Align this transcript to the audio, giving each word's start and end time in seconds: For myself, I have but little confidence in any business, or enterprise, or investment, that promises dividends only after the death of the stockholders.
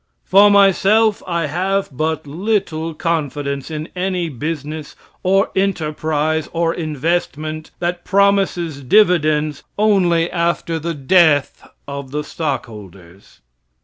For 0.23 0.49
myself, 0.49 1.21
I 1.27 1.45
have 1.45 1.89
but 1.91 2.25
little 2.25 2.95
confidence 2.95 3.69
in 3.69 3.87
any 3.95 4.29
business, 4.29 4.95
or 5.21 5.51
enterprise, 5.55 6.49
or 6.53 6.73
investment, 6.73 7.69
that 7.77 8.03
promises 8.03 8.81
dividends 8.81 9.61
only 9.77 10.27
after 10.31 10.79
the 10.79 10.95
death 10.95 11.69
of 11.87 12.09
the 12.09 12.23
stockholders. 12.23 13.41